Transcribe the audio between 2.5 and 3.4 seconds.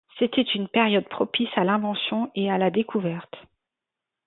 la découverte.